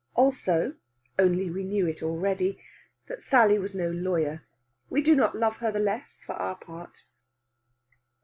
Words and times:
Also 0.15 0.73
(only 1.19 1.51
we 1.51 1.63
knew 1.63 1.85
it 1.85 2.01
already) 2.01 2.59
that 3.05 3.21
Sally 3.21 3.59
was 3.59 3.75
no 3.75 3.91
lawyer. 3.91 4.43
We 4.89 4.99
do 5.03 5.15
not 5.15 5.35
love 5.37 5.57
her 5.57 5.71
the 5.71 5.77
less, 5.77 6.23
for 6.23 6.33
our 6.33 6.55
part. 6.55 7.03